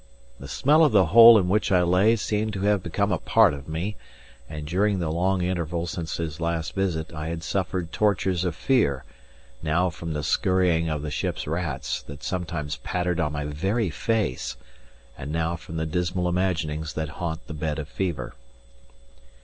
[0.39, 3.53] The smell of the hole in which I lay seemed to have become a part
[3.53, 3.97] of me;
[4.49, 9.03] and during the long interval since his last visit I had suffered tortures of fear,
[9.61, 14.57] now from the scurrying of the ship's rats, that sometimes pattered on my very face,
[15.19, 18.33] and now from the dismal imaginings that haunt the bed of fever.